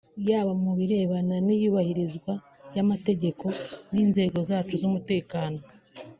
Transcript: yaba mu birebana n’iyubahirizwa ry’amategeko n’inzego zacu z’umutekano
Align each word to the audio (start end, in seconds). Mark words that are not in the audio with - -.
yaba 0.27 0.51
mu 0.63 0.71
birebana 0.77 1.35
n’iyubahirizwa 1.45 2.33
ry’amategeko 2.69 3.45
n’inzego 3.93 4.37
zacu 4.49 4.73
z’umutekano 4.81 5.59